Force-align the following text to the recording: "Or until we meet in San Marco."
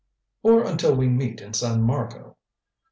"Or 0.41 0.63
until 0.63 0.95
we 0.95 1.07
meet 1.07 1.41
in 1.41 1.53
San 1.53 1.83
Marco." 1.83 2.35